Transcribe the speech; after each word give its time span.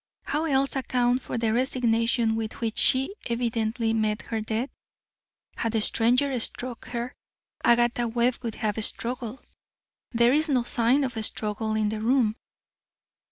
How 0.23 0.45
else 0.45 0.75
account 0.75 1.21
for 1.21 1.37
the 1.37 1.53
resignation 1.53 2.35
with 2.35 2.53
which 2.59 2.79
she 2.79 3.13
evidently 3.27 3.93
met 3.93 4.23
her 4.23 4.41
death? 4.41 4.71
Had 5.57 5.75
a 5.75 5.81
stranger 5.81 6.39
struck 6.39 6.87
her, 6.87 7.13
Agatha 7.63 8.07
Webb 8.07 8.37
would 8.41 8.55
have 8.55 8.83
struggled. 8.83 9.45
There 10.11 10.33
is 10.33 10.49
no 10.49 10.63
sign 10.63 11.03
of 11.03 11.13
struggle 11.23 11.75
in 11.75 11.89
the 11.89 12.01
room." 12.01 12.35